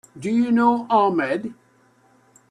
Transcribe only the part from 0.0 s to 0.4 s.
Do